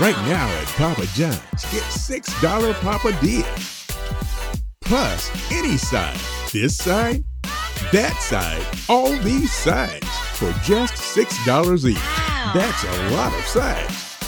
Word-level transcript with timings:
Right 0.00 0.16
now 0.26 0.48
at 0.48 0.66
Papa 0.74 1.06
John's, 1.14 1.64
get 1.70 1.84
$6 1.84 2.74
Papa 2.80 3.12
deals. 3.20 3.86
Plus, 4.80 5.30
any 5.52 5.76
side, 5.76 6.18
this 6.52 6.76
side, 6.76 7.22
that 7.92 8.16
side, 8.20 8.66
all 8.88 9.16
these 9.18 9.52
sides 9.52 10.08
for 10.32 10.50
just 10.64 10.94
$6 10.94 11.88
each. 11.88 11.96
That's 12.52 12.82
a 12.82 13.10
lot 13.14 13.32
of 13.38 13.44
sides. 13.44 14.18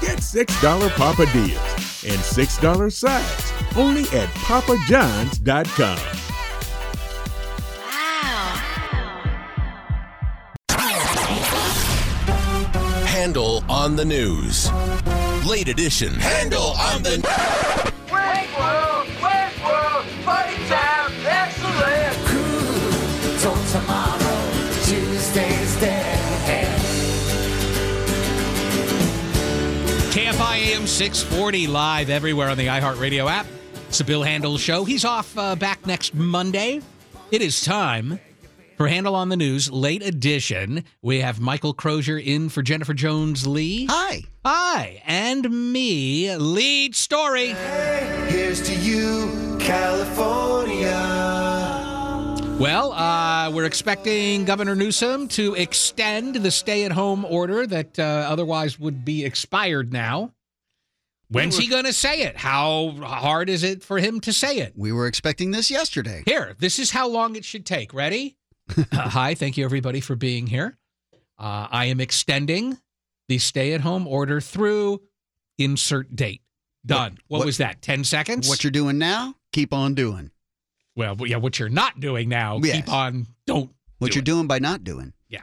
Get 0.00 0.18
$6 0.18 0.90
Papa 0.90 1.26
deals 1.32 2.04
and 2.04 2.20
$6 2.20 2.92
sides 2.92 3.52
only 3.76 4.02
at 4.16 4.28
papajohns.com. 4.28 5.98
Wow. 7.82 8.62
Handel 13.06 13.64
on 13.68 13.96
the 13.96 14.04
news. 14.04 14.70
Late 15.44 15.68
edition. 15.68 16.14
Handel 16.14 16.72
on 16.78 17.02
the 17.02 17.18
Wake 18.12 18.58
world, 18.58 19.06
wake 19.22 19.58
world, 19.64 20.04
party 20.24 20.56
time, 20.68 21.12
excellent. 21.24 22.16
Till 23.40 23.80
tomorrow, 23.80 24.52
Tuesday's 24.84 25.80
dead. 25.80 26.16
KFI 30.12 30.74
AM 30.74 30.86
640 30.86 31.66
live 31.66 32.08
everywhere 32.08 32.48
on 32.48 32.56
the 32.56 32.68
iHeartRadio 32.68 33.30
app. 33.30 33.46
It's 33.88 33.98
the 33.98 34.04
Bill 34.04 34.22
Handel 34.22 34.56
Show. 34.58 34.84
He's 34.84 35.04
off 35.04 35.36
uh, 35.36 35.54
back 35.54 35.86
next 35.86 36.14
Monday. 36.14 36.80
It 37.30 37.42
is 37.42 37.60
time 37.62 38.18
for 38.76 38.88
Handel 38.88 39.14
on 39.14 39.28
the 39.30 39.36
News, 39.36 39.70
late 39.70 40.02
edition. 40.02 40.84
We 41.02 41.20
have 41.20 41.40
Michael 41.40 41.72
Crozier 41.72 42.18
in 42.18 42.48
for 42.48 42.62
Jennifer 42.62 42.94
Jones 42.94 43.46
Lee. 43.46 43.86
Hi. 43.86 44.22
Hi. 44.44 45.02
And 45.06 45.72
me, 45.72 46.34
lead 46.36 46.94
story. 46.94 47.54
Here's 48.28 48.62
to 48.68 48.74
you, 48.74 49.56
California. 49.58 50.92
Well, 52.58 52.92
uh, 52.92 53.50
we're 53.50 53.66
expecting 53.66 54.44
Governor 54.44 54.74
Newsom 54.74 55.28
to 55.28 55.54
extend 55.54 56.36
the 56.36 56.50
stay 56.50 56.84
at 56.84 56.92
home 56.92 57.24
order 57.24 57.66
that 57.66 57.98
uh, 57.98 58.02
otherwise 58.02 58.78
would 58.78 59.04
be 59.04 59.24
expired 59.24 59.92
now. 59.92 60.32
When's 61.28 61.58
he 61.58 61.66
going 61.66 61.84
to 61.84 61.92
say 61.92 62.22
it? 62.22 62.36
How 62.36 62.92
hard 63.02 63.48
is 63.48 63.64
it 63.64 63.82
for 63.82 63.98
him 63.98 64.20
to 64.20 64.32
say 64.32 64.58
it? 64.58 64.74
We 64.76 64.92
were 64.92 65.08
expecting 65.08 65.50
this 65.50 65.70
yesterday. 65.70 66.22
Here, 66.24 66.54
this 66.58 66.78
is 66.78 66.92
how 66.92 67.08
long 67.08 67.34
it 67.34 67.44
should 67.44 67.66
take. 67.66 67.92
Ready? 67.92 68.36
Hi, 68.92 69.34
thank 69.34 69.56
you 69.56 69.64
everybody 69.64 70.00
for 70.00 70.16
being 70.16 70.46
here. 70.46 70.76
Uh, 71.38 71.68
I 71.70 71.86
am 71.86 72.00
extending 72.00 72.78
the 73.28 73.38
stay 73.38 73.72
at 73.74 73.80
home 73.82 74.06
order 74.06 74.40
through 74.40 75.02
insert 75.58 76.14
date. 76.14 76.42
Done. 76.84 77.18
What, 77.28 77.38
what- 77.38 77.46
was 77.46 77.58
that? 77.58 77.82
10 77.82 78.04
seconds? 78.04 78.48
What 78.48 78.64
you're 78.64 78.70
doing 78.70 78.98
now, 78.98 79.34
keep 79.52 79.72
on 79.72 79.94
doing. 79.94 80.30
well, 80.94 81.16
yeah, 81.26 81.36
what 81.36 81.58
you're 81.58 81.68
not 81.68 82.00
doing 82.00 82.28
now, 82.28 82.58
Yes. 82.62 82.76
keep 82.76 82.92
on, 82.92 83.26
don't. 83.46 83.70
What 83.98 84.12
do 84.12 84.16
you're 84.16 84.22
it. 84.22 84.26
doing 84.26 84.46
by 84.46 84.58
not 84.58 84.84
doing. 84.84 85.12
Yeah. 85.28 85.40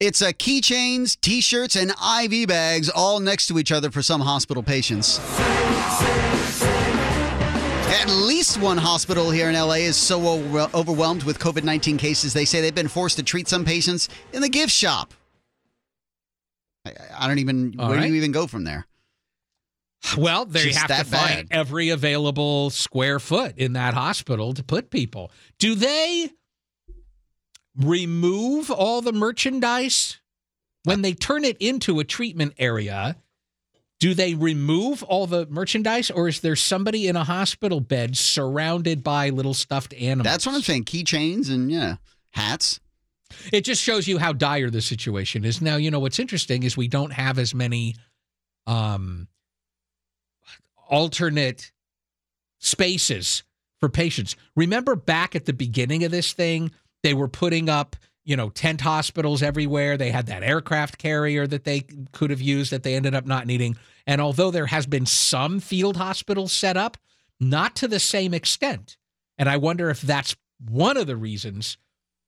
It's 0.00 0.20
uh, 0.22 0.28
keychains, 0.32 1.18
t-shirts, 1.20 1.74
and 1.76 1.90
IV 1.90 2.46
bags 2.48 2.88
all 2.90 3.18
next 3.20 3.46
to 3.48 3.58
each 3.58 3.72
other 3.72 3.90
for 3.90 4.02
some 4.02 4.20
hospital 4.20 4.62
patients. 4.62 5.18
At 7.90 8.08
least 8.10 8.60
one 8.60 8.76
hospital 8.76 9.30
here 9.30 9.48
in 9.48 9.54
LA 9.54 9.74
is 9.74 9.96
so 9.96 10.20
overwhelmed 10.74 11.22
with 11.22 11.38
COVID 11.38 11.64
19 11.64 11.96
cases, 11.96 12.34
they 12.34 12.44
say 12.44 12.60
they've 12.60 12.74
been 12.74 12.86
forced 12.86 13.16
to 13.16 13.22
treat 13.22 13.48
some 13.48 13.64
patients 13.64 14.10
in 14.32 14.42
the 14.42 14.48
gift 14.48 14.72
shop. 14.72 15.14
I, 16.84 16.92
I 17.18 17.26
don't 17.26 17.38
even, 17.38 17.76
All 17.78 17.88
where 17.88 18.00
do 18.00 18.06
you 18.06 18.14
even 18.14 18.32
go 18.32 18.46
from 18.46 18.64
there? 18.64 18.86
Well, 20.16 20.44
they 20.44 20.64
Just 20.64 20.78
have 20.78 21.04
to 21.04 21.10
that 21.10 21.18
find 21.18 21.48
every 21.50 21.88
available 21.88 22.70
square 22.70 23.18
foot 23.18 23.56
in 23.56 23.72
that 23.72 23.94
hospital 23.94 24.54
to 24.54 24.62
put 24.62 24.90
people. 24.90 25.30
Do 25.58 25.74
they 25.74 26.30
remove 27.76 28.70
all 28.70 29.00
the 29.00 29.12
merchandise 29.12 30.20
when 30.84 31.02
they 31.02 31.14
turn 31.14 31.44
it 31.44 31.56
into 31.58 32.00
a 32.00 32.04
treatment 32.04 32.54
area? 32.58 33.16
Do 34.00 34.14
they 34.14 34.34
remove 34.34 35.02
all 35.02 35.26
the 35.26 35.46
merchandise, 35.46 36.10
or 36.10 36.28
is 36.28 36.40
there 36.40 36.54
somebody 36.54 37.08
in 37.08 37.16
a 37.16 37.24
hospital 37.24 37.80
bed 37.80 38.16
surrounded 38.16 39.02
by 39.02 39.30
little 39.30 39.54
stuffed 39.54 39.92
animals? 39.94 40.24
That's 40.24 40.46
what 40.46 40.54
I'm 40.54 40.62
saying. 40.62 40.84
Keychains 40.84 41.50
and, 41.50 41.70
yeah, 41.70 41.96
hats. 42.30 42.78
It 43.52 43.62
just 43.62 43.82
shows 43.82 44.06
you 44.06 44.18
how 44.18 44.32
dire 44.32 44.70
the 44.70 44.80
situation 44.80 45.44
is. 45.44 45.60
Now, 45.60 45.76
you 45.76 45.90
know 45.90 45.98
what's 46.00 46.18
interesting 46.18 46.62
is 46.62 46.76
we 46.76 46.88
don't 46.88 47.12
have 47.12 47.38
as 47.38 47.54
many 47.54 47.96
um 48.66 49.28
alternate 50.88 51.72
spaces 52.58 53.42
for 53.80 53.88
patients. 53.88 54.36
Remember 54.56 54.96
back 54.96 55.36
at 55.36 55.44
the 55.44 55.52
beginning 55.52 56.04
of 56.04 56.10
this 56.10 56.32
thing, 56.32 56.70
they 57.02 57.14
were 57.14 57.28
putting 57.28 57.68
up, 57.68 57.96
you 58.28 58.36
know, 58.36 58.50
tent 58.50 58.82
hospitals 58.82 59.42
everywhere. 59.42 59.96
They 59.96 60.10
had 60.10 60.26
that 60.26 60.42
aircraft 60.42 60.98
carrier 60.98 61.46
that 61.46 61.64
they 61.64 61.86
could 62.12 62.28
have 62.28 62.42
used 62.42 62.70
that 62.72 62.82
they 62.82 62.94
ended 62.94 63.14
up 63.14 63.24
not 63.24 63.46
needing. 63.46 63.74
And 64.06 64.20
although 64.20 64.50
there 64.50 64.66
has 64.66 64.84
been 64.84 65.06
some 65.06 65.60
field 65.60 65.96
hospitals 65.96 66.52
set 66.52 66.76
up, 66.76 66.98
not 67.40 67.74
to 67.76 67.88
the 67.88 67.98
same 67.98 68.34
extent. 68.34 68.98
And 69.38 69.48
I 69.48 69.56
wonder 69.56 69.88
if 69.88 70.02
that's 70.02 70.36
one 70.58 70.98
of 70.98 71.06
the 71.06 71.16
reasons 71.16 71.78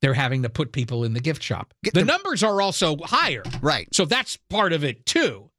they're 0.01 0.15
having 0.15 0.43
to 0.45 0.49
put 0.49 0.73
people 0.73 1.05
in 1.05 1.13
the 1.13 1.21
gift 1.21 1.43
shop. 1.43 1.75
The 1.83 1.91
the- 1.91 2.05
numbers 2.07 2.43
are 2.43 2.63
also 2.63 2.97
higher. 3.03 3.43
Right. 3.61 3.87
So 3.95 4.07
that's 4.07 4.39
part 4.49 4.73
of 4.73 4.83
it 4.83 5.05
too. 5.05 5.50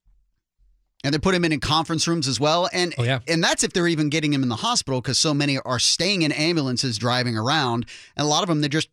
And 1.04 1.14
they 1.14 1.18
put 1.18 1.34
him 1.34 1.44
in 1.46 1.52
in 1.52 1.60
conference 1.60 2.08
rooms 2.08 2.28
as 2.28 2.40
well. 2.40 2.70
And 2.72 2.94
Oh, 2.98 3.04
yeah. 3.04 3.20
and 3.28 3.44
that's 3.44 3.64
if 3.64 3.74
they're 3.74 3.88
even 3.88 4.10
getting 4.10 4.32
him 4.34 4.44
in 4.44 4.50
the 4.50 4.56
hospital 4.58 5.02
because 5.02 5.18
so 5.18 5.34
many 5.34 5.58
are 5.58 5.80
staying 5.80 6.22
in 6.22 6.32
ambulances 6.32 6.98
driving 7.00 7.36
around. 7.36 7.88
And 8.16 8.26
a 8.26 8.30
lot 8.30 8.44
of 8.44 8.50
them, 8.50 8.62
they're 8.62 8.70
just 8.70 8.90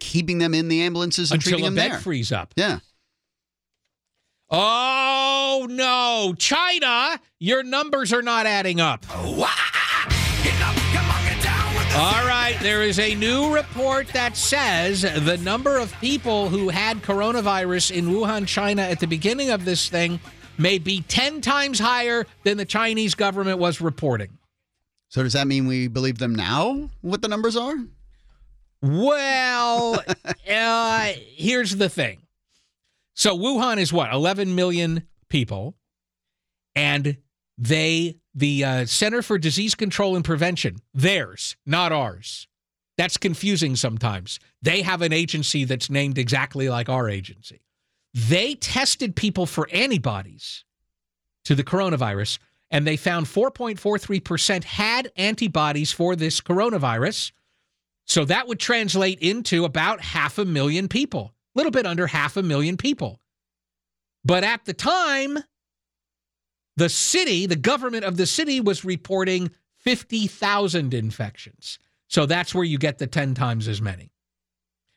keeping 0.00 0.38
them 0.38 0.52
in 0.52 0.66
the 0.68 0.82
ambulances 0.82 1.30
and 1.30 1.38
until 1.38 1.50
treating 1.52 1.66
a 1.66 1.68
them 1.68 1.74
bed 1.76 1.92
there. 1.92 2.00
frees 2.00 2.32
up. 2.32 2.54
Yeah. 2.56 2.80
Oh 4.50 5.66
no, 5.70 6.34
China, 6.38 7.18
your 7.40 7.62
numbers 7.62 8.12
are 8.12 8.22
not 8.22 8.46
adding 8.46 8.80
up. 8.80 9.04
All 11.96 12.26
right, 12.26 12.56
there 12.60 12.82
is 12.82 12.98
a 12.98 13.14
new 13.14 13.54
report 13.54 14.08
that 14.08 14.36
says 14.36 15.02
the 15.02 15.38
number 15.38 15.78
of 15.78 15.92
people 16.00 16.48
who 16.48 16.68
had 16.68 17.02
coronavirus 17.02 17.92
in 17.92 18.06
Wuhan, 18.06 18.48
China 18.48 18.82
at 18.82 18.98
the 18.98 19.06
beginning 19.06 19.50
of 19.50 19.64
this 19.64 19.88
thing 19.88 20.18
may 20.58 20.78
be 20.78 21.02
10 21.02 21.40
times 21.40 21.78
higher 21.78 22.26
than 22.42 22.56
the 22.56 22.64
Chinese 22.64 23.14
government 23.14 23.58
was 23.58 23.80
reporting. 23.80 24.38
So 25.08 25.22
does 25.22 25.34
that 25.34 25.46
mean 25.46 25.66
we 25.66 25.88
believe 25.88 26.18
them 26.18 26.34
now? 26.34 26.90
What 27.00 27.22
the 27.22 27.28
numbers 27.28 27.56
are? 27.56 27.76
Well, 28.82 30.02
uh, 30.50 31.12
here's 31.36 31.76
the 31.76 31.88
thing. 31.88 32.22
So 33.14 33.36
Wuhan 33.36 33.78
is 33.78 33.92
what, 33.92 34.12
11 34.12 34.54
million 34.54 35.04
people, 35.28 35.76
and 36.74 37.16
they, 37.56 38.16
the 38.34 38.64
uh, 38.64 38.86
Center 38.86 39.22
for 39.22 39.38
Disease 39.38 39.74
Control 39.74 40.16
and 40.16 40.24
Prevention, 40.24 40.78
theirs, 40.92 41.56
not 41.64 41.92
ours. 41.92 42.48
That's 42.96 43.16
confusing 43.16 43.76
sometimes. 43.76 44.38
They 44.62 44.82
have 44.82 45.02
an 45.02 45.12
agency 45.12 45.64
that's 45.64 45.90
named 45.90 46.18
exactly 46.18 46.68
like 46.68 46.88
our 46.88 47.08
agency. 47.08 47.60
They 48.14 48.54
tested 48.54 49.16
people 49.16 49.44
for 49.44 49.68
antibodies 49.72 50.64
to 51.44 51.54
the 51.54 51.64
coronavirus, 51.64 52.38
and 52.70 52.86
they 52.86 52.96
found 52.96 53.26
4.43% 53.26 54.64
had 54.64 55.10
antibodies 55.16 55.92
for 55.92 56.14
this 56.16 56.40
coronavirus. 56.40 57.32
So 58.06 58.24
that 58.24 58.46
would 58.46 58.60
translate 58.60 59.18
into 59.20 59.64
about 59.64 60.00
half 60.00 60.38
a 60.38 60.44
million 60.44 60.88
people, 60.88 61.34
a 61.54 61.58
little 61.58 61.72
bit 61.72 61.86
under 61.86 62.06
half 62.06 62.36
a 62.36 62.42
million 62.42 62.76
people. 62.76 63.20
But 64.24 64.44
at 64.44 64.64
the 64.64 64.72
time, 64.72 65.38
the 66.76 66.88
city, 66.88 67.46
the 67.46 67.56
government 67.56 68.04
of 68.04 68.16
the 68.16 68.26
city 68.26 68.60
was 68.60 68.84
reporting 68.84 69.50
50,000 69.78 70.94
infections. 70.94 71.78
So 72.08 72.26
that's 72.26 72.54
where 72.54 72.64
you 72.64 72.78
get 72.78 72.98
the 72.98 73.06
10 73.06 73.34
times 73.34 73.68
as 73.68 73.82
many. 73.82 74.12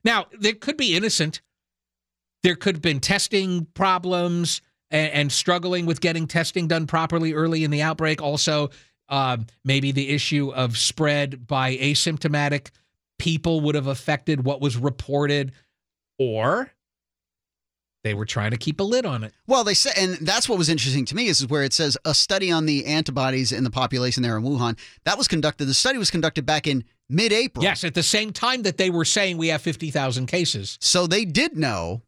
Now, 0.04 0.28
there 0.40 0.54
could 0.54 0.78
be 0.78 0.96
innocent. 0.96 1.42
There 2.44 2.56
could 2.56 2.76
have 2.76 2.82
been 2.82 3.00
testing 3.00 3.66
problems 3.74 4.62
and, 4.92 5.12
and 5.12 5.32
struggling 5.32 5.86
with 5.86 6.02
getting 6.02 6.28
testing 6.28 6.68
done 6.68 6.88
properly 6.88 7.34
early 7.34 7.64
in 7.64 7.72
the 7.72 7.82
outbreak. 7.82 8.22
Also, 8.22 8.70
uh, 9.10 9.38
maybe 9.64 9.92
the 9.92 10.10
issue 10.10 10.52
of 10.54 10.78
spread 10.78 11.48
by 11.48 11.78
asymptomatic 11.78 12.70
people 13.20 13.62
would 13.62 13.76
have 13.76 13.88
affected 13.88 14.44
what 14.44 14.62
was 14.62 14.78
reported, 14.78 15.52
or 16.20 16.72
they 18.04 18.14
were 18.14 18.26
trying 18.26 18.52
to 18.52 18.58
keep 18.58 18.80
a 18.80 18.84
lid 18.84 19.06
on 19.06 19.24
it. 19.24 19.34
Well, 19.48 19.64
they 19.64 19.74
say, 19.74 19.92
and 19.98 20.16
that's 20.22 20.48
what 20.48 20.58
was 20.58 20.70
interesting 20.70 21.06
to 21.06 21.16
me 21.16 21.28
is 21.28 21.46
where 21.48 21.64
it 21.64 21.74
says 21.74 21.98
a 22.06 22.14
study 22.14 22.52
on 22.52 22.66
the 22.66 22.86
antibodies 22.86 23.52
in 23.52 23.64
the 23.64 23.70
population 23.70 24.24
there 24.24 24.38
in 24.38 24.44
Wuhan. 24.44 24.78
That 25.04 25.18
was 25.18 25.28
conducted. 25.28 25.66
The 25.66 25.74
study 25.74 25.98
was 25.98 26.12
conducted 26.12 26.46
back 26.46 26.68
in 26.68 26.84
mid-April. 27.10 27.64
Yes, 27.64 27.84
at 27.84 27.96
the 27.96 28.04
same 28.04 28.32
time 28.32 28.62
that 28.64 28.78
they 28.78 28.90
were 28.90 29.06
saying 29.06 29.38
we 29.38 29.48
have 29.50 29.62
50,000 29.62 30.26
cases. 30.28 30.78
So 30.80 31.08
they 31.08 31.26
did 31.26 31.58
know 31.58 32.04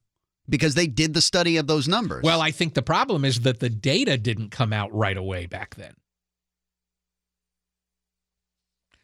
because 0.50 0.76
they 0.76 0.88
did 0.88 1.14
the 1.14 1.22
study 1.22 1.58
of 1.58 1.68
those 1.68 1.88
numbers. 1.88 2.24
Well, 2.24 2.42
I 2.42 2.52
think 2.52 2.74
the 2.74 2.82
problem 2.82 3.24
is 3.24 3.42
that 3.42 3.60
the 3.60 3.70
data 3.70 4.18
didn't 4.18 4.50
come 4.50 4.74
out 4.74 4.94
right 4.94 5.18
away 5.18 5.46
back 5.46 5.76
then. 5.76 5.94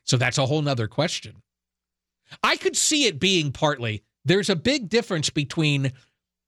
So 0.04 0.18
that's 0.18 0.38
a 0.38 0.46
whole 0.46 0.62
nother 0.62 0.88
question. 0.88 1.42
I 2.44 2.58
could 2.58 2.76
see 2.76 3.06
it 3.06 3.20
being 3.20 3.52
partly 3.52 4.04
there's 4.26 4.50
a 4.50 4.56
big 4.56 4.90
difference 4.90 5.30
between 5.30 5.94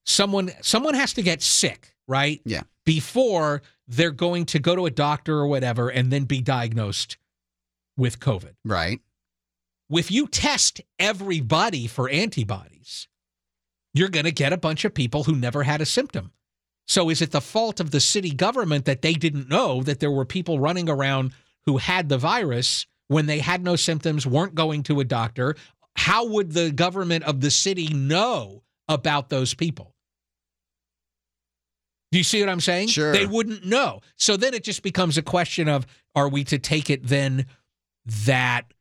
someone 0.03 0.51
someone 0.61 0.95
has 0.95 1.13
to 1.13 1.21
get 1.21 1.41
sick, 1.41 1.95
right? 2.07 2.41
Yeah. 2.43 2.63
Before 2.85 3.61
they're 3.87 4.11
going 4.11 4.45
to 4.47 4.59
go 4.59 4.75
to 4.75 4.85
a 4.85 4.91
doctor 4.91 5.37
or 5.37 5.47
whatever 5.47 5.89
and 5.89 6.11
then 6.11 6.25
be 6.25 6.41
diagnosed 6.41 7.17
with 7.95 8.19
COVID. 8.19 8.55
right. 8.65 8.99
If 9.89 10.11
you 10.11 10.27
test 10.27 10.81
everybody 10.99 11.87
for 11.87 12.09
antibodies, 12.09 13.07
you're 13.97 14.09
going 14.09 14.25
to 14.25 14.31
get 14.31 14.53
a 14.53 14.57
bunch 14.57 14.85
of 14.85 14.93
people 14.93 15.23
who 15.23 15.35
never 15.35 15.63
had 15.63 15.81
a 15.81 15.85
symptom. 15.85 16.31
So 16.87 17.09
is 17.09 17.21
it 17.21 17.31
the 17.31 17.41
fault 17.41 17.79
of 17.79 17.91
the 17.91 17.99
city 17.99 18.31
government 18.31 18.85
that 18.85 19.01
they 19.01 19.13
didn't 19.13 19.49
know 19.49 19.83
that 19.83 19.99
there 19.99 20.11
were 20.11 20.25
people 20.25 20.59
running 20.59 20.89
around 20.89 21.33
who 21.65 21.77
had 21.77 22.07
the 22.07 22.17
virus 22.17 22.85
when 23.07 23.25
they 23.25 23.39
had 23.39 23.63
no 23.63 23.75
symptoms, 23.75 24.25
weren't 24.25 24.55
going 24.55 24.83
to 24.83 24.99
a 24.99 25.03
doctor? 25.03 25.55
How 25.95 26.25
would 26.27 26.53
the 26.53 26.71
government 26.71 27.25
of 27.25 27.41
the 27.41 27.51
city 27.51 27.87
know 27.87 28.63
about 28.87 29.29
those 29.29 29.53
people? 29.53 29.93
Do 32.11 32.17
you 32.17 32.23
see 32.23 32.39
what 32.39 32.49
I'm 32.49 32.61
saying? 32.61 32.87
Sure. 32.87 33.11
They 33.11 33.25
wouldn't 33.25 33.65
know. 33.65 33.99
So 34.15 34.37
then 34.37 34.53
it 34.53 34.63
just 34.63 34.81
becomes 34.81 35.17
a 35.17 35.21
question 35.21 35.67
of 35.67 35.85
are 36.15 36.29
we 36.29 36.45
to 36.45 36.57
take 36.57 36.89
it 36.89 37.05
then 37.05 37.47
that 38.25 38.71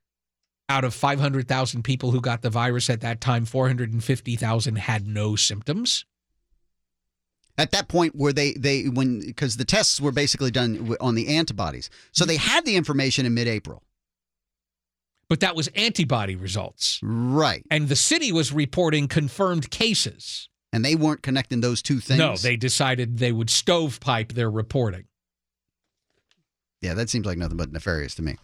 out 0.69 0.85
of 0.85 0.95
500,000 0.95 1.83
people 1.83 2.11
who 2.11 2.21
got 2.21 2.43
the 2.43 2.51
virus 2.51 2.91
at 2.91 3.01
that 3.03 3.21
time, 3.21 3.45
450,000 3.45 4.77
had 4.77 5.07
no 5.07 5.37
symptoms? 5.37 6.05
At 7.59 7.71
that 7.71 7.89
point, 7.89 8.15
where 8.15 8.33
they 8.33 8.53
they 8.53 8.85
when 8.85 9.21
because 9.21 9.57
the 9.57 9.65
tests 9.65 9.99
were 10.01 10.13
basically 10.13 10.51
done 10.51 10.95
on 11.01 11.15
the 11.15 11.37
antibodies, 11.37 11.89
so 12.13 12.27
they 12.27 12.37
had 12.37 12.67
the 12.67 12.77
information 12.77 13.25
in 13.25 13.33
mid-April. 13.33 13.83
But 15.29 15.41
that 15.41 15.57
was 15.57 15.69
antibody 15.69 16.37
results. 16.37 17.01
Right. 17.03 17.65
And 17.71 17.89
the 17.89 17.97
city 17.97 18.31
was 18.31 18.53
reporting 18.53 19.09
confirmed 19.09 19.71
cases. 19.71 20.49
And 20.73 20.85
they 20.85 20.95
weren't 20.95 21.23
connecting 21.23 21.63
those 21.63 21.81
two 21.81 22.01
things. 22.01 22.19
No, 22.19 22.37
they 22.37 22.57
decided 22.57 23.19
they 23.19 23.33
would 23.33 23.49
stovepipe 23.49 24.33
their 24.35 24.51
reporting. 24.51 25.05
Yeah, 26.83 26.95
that 26.95 27.09
seems 27.09 27.25
like 27.25 27.39
nothing 27.39 27.57
but 27.57 27.73
nefarious 27.73 28.15
to 28.17 28.23
me. 28.23 28.37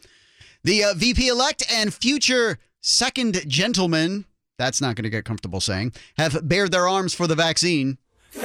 The 0.64 0.84
uh, 0.84 0.94
VP 0.94 1.26
elect 1.26 1.64
and 1.72 1.92
future 1.92 2.56
second 2.80 3.48
gentleman, 3.48 4.26
that's 4.58 4.80
not 4.80 4.94
going 4.94 5.02
to 5.02 5.10
get 5.10 5.24
comfortable 5.24 5.60
saying, 5.60 5.92
have 6.18 6.48
bared 6.48 6.70
their 6.70 6.86
arms 6.86 7.12
for 7.14 7.26
the 7.26 7.34
vaccine. 7.34 7.98
It's 8.34 8.44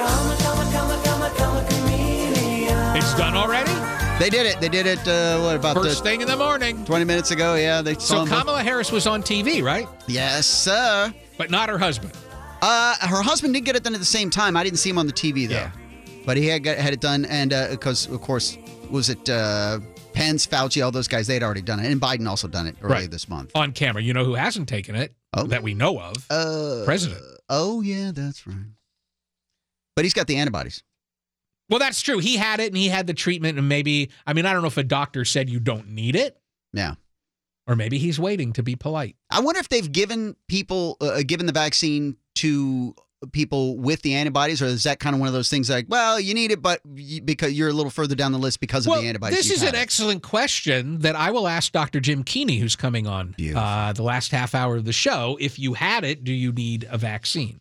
done 3.14 3.36
already? 3.36 3.70
They 4.18 4.30
did 4.30 4.46
it. 4.46 4.60
They 4.60 4.68
did 4.68 4.86
it, 4.86 5.06
uh, 5.06 5.38
what, 5.42 5.54
about 5.54 5.76
First 5.76 6.02
the 6.02 6.10
thing 6.10 6.20
in 6.20 6.26
the 6.26 6.36
morning. 6.36 6.84
20 6.84 7.04
minutes 7.04 7.30
ago? 7.30 7.54
Yeah, 7.54 7.82
they 7.82 7.94
So 7.94 8.26
Kamala 8.26 8.64
Harris 8.64 8.90
was 8.90 9.06
on 9.06 9.22
TV, 9.22 9.62
right? 9.62 9.86
Yes, 10.08 10.48
sir. 10.48 11.14
But 11.36 11.52
not 11.52 11.68
her 11.68 11.78
husband. 11.78 12.12
Uh, 12.60 12.96
her 13.00 13.22
husband 13.22 13.54
did 13.54 13.64
get 13.64 13.76
it 13.76 13.84
done 13.84 13.94
at 13.94 14.00
the 14.00 14.04
same 14.04 14.28
time. 14.28 14.56
I 14.56 14.64
didn't 14.64 14.80
see 14.80 14.90
him 14.90 14.98
on 14.98 15.06
the 15.06 15.12
TV, 15.12 15.46
though. 15.46 15.54
Yeah. 15.54 15.70
But 16.26 16.36
he 16.36 16.48
had, 16.48 16.64
got, 16.64 16.78
had 16.78 16.92
it 16.92 17.00
done, 17.00 17.26
and 17.26 17.50
because, 17.70 18.08
of 18.08 18.20
course, 18.20 18.58
was 18.90 19.08
it 19.08 19.30
uh, 19.30 19.78
Pence, 20.18 20.46
Fauci, 20.46 20.84
all 20.84 20.90
those 20.90 21.08
guys, 21.08 21.26
they 21.26 21.34
had 21.34 21.42
already 21.42 21.62
done 21.62 21.80
it. 21.80 21.90
And 21.90 22.00
Biden 22.00 22.28
also 22.28 22.48
done 22.48 22.66
it 22.66 22.76
earlier 22.82 23.00
Right. 23.02 23.10
this 23.10 23.28
month. 23.28 23.52
On 23.54 23.72
camera. 23.72 24.02
You 24.02 24.12
know 24.12 24.24
who 24.24 24.34
hasn't 24.34 24.68
taken 24.68 24.94
it 24.94 25.14
Oh. 25.32 25.44
that 25.46 25.62
we 25.62 25.74
know 25.74 25.98
of? 26.00 26.26
Uh, 26.30 26.82
President. 26.84 27.20
Oh, 27.48 27.80
yeah, 27.82 28.10
that's 28.12 28.46
right. 28.46 28.56
But 29.96 30.04
he's 30.04 30.14
got 30.14 30.26
the 30.26 30.36
antibodies. 30.36 30.82
Well, 31.68 31.78
that's 31.78 32.00
true. 32.02 32.18
He 32.18 32.36
had 32.36 32.60
it 32.60 32.68
and 32.68 32.76
he 32.76 32.88
had 32.88 33.06
the 33.06 33.14
treatment. 33.14 33.58
And 33.58 33.68
maybe, 33.68 34.10
I 34.26 34.32
mean, 34.32 34.46
I 34.46 34.52
don't 34.52 34.62
know 34.62 34.68
if 34.68 34.76
a 34.76 34.82
doctor 34.84 35.24
said 35.24 35.50
you 35.50 35.60
don't 35.60 35.88
need 35.90 36.16
it, 36.16 36.40
Yeah. 36.72 36.94
or 37.66 37.76
maybe 37.76 37.98
he's 37.98 38.18
waiting 38.18 38.52
to 38.54 38.62
be 38.62 38.74
polite. 38.74 39.16
I 39.30 39.40
wonder 39.40 39.60
if 39.60 39.68
they've 39.68 39.90
given 39.90 40.34
people 40.48 40.96
uh, 41.00 41.22
given 41.26 41.46
the 41.46 41.52
vaccine 41.52 42.16
to 42.36 42.94
people 43.32 43.76
with 43.76 44.02
the 44.02 44.14
antibodies, 44.14 44.62
or 44.62 44.66
is 44.66 44.84
that 44.84 45.00
kind 45.00 45.14
of 45.14 45.20
one 45.20 45.26
of 45.26 45.32
those 45.32 45.48
things 45.48 45.68
like, 45.68 45.86
well, 45.88 46.20
you 46.20 46.34
need 46.34 46.50
it, 46.50 46.62
but 46.62 46.80
you, 46.94 47.20
because 47.20 47.52
you're 47.52 47.68
a 47.68 47.72
little 47.72 47.90
further 47.90 48.14
down 48.14 48.32
the 48.32 48.38
list 48.38 48.60
because 48.60 48.86
of 48.86 48.90
well, 48.90 49.02
the 49.02 49.08
antibodies. 49.08 49.38
This 49.38 49.50
is 49.50 49.62
an 49.62 49.74
it. 49.74 49.78
excellent 49.78 50.22
question 50.22 51.00
that 51.00 51.16
I 51.16 51.30
will 51.30 51.48
ask 51.48 51.72
Dr. 51.72 52.00
Jim 52.00 52.24
Keany, 52.24 52.60
who's 52.60 52.76
coming 52.76 53.06
on 53.06 53.34
uh, 53.54 53.92
the 53.92 54.02
last 54.02 54.30
half 54.30 54.54
hour 54.54 54.76
of 54.76 54.84
the 54.84 54.92
show. 54.92 55.36
If 55.40 55.58
you 55.58 55.74
had 55.74 56.04
it, 56.04 56.24
do 56.24 56.32
you 56.32 56.52
need 56.52 56.86
a 56.90 56.98
vaccine? 56.98 57.60